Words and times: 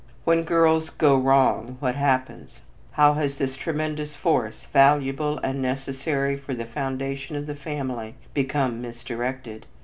When 0.25 0.41
girls 0.45 0.89
"go 0.89 1.15
wrong" 1.15 1.77
what 1.79 1.93
happens? 1.93 2.61
How 2.93 3.13
has 3.13 3.37
this 3.37 3.55
tremendous 3.55 4.15
force, 4.15 4.65
valuable 4.73 5.37
and 5.43 5.61
necessary 5.61 6.35
for 6.37 6.55
the 6.55 6.65
foundation 6.65 7.35
of 7.35 7.45
the 7.45 7.53
family, 7.53 8.15
become 8.33 8.81
misdirected? 8.81 9.67